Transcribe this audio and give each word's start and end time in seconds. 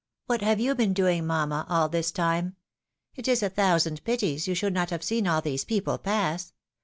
What 0.25 0.41
have 0.41 0.59
you 0.59 0.73
been 0.73 0.93
doing, 0.93 1.27
mamma, 1.27 1.67
all 1.69 1.87
this 1.87 2.09
time? 2.09 2.55
It 3.13 3.27
is 3.27 3.43
a 3.43 3.49
thousand 3.51 4.03
pities 4.03 4.47
you 4.47 4.55
should 4.55 4.73
not 4.73 4.89
have 4.89 5.03
seen 5.03 5.27
all 5.27 5.41
these 5.41 5.63
people 5.63 5.99
pass. 5.99 6.53